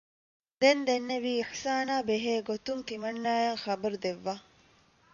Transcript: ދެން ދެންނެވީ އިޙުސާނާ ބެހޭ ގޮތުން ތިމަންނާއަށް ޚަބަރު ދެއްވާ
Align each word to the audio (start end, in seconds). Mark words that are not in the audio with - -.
ދެން 0.59 0.81
ދެންނެވީ 0.87 1.31
އިޙުސާނާ 1.37 1.95
ބެހޭ 2.07 2.33
ގޮތުން 2.49 2.81
ތިމަންނާއަށް 2.87 3.63
ޚަބަރު 3.65 3.97
ދެއްވާ 4.03 4.35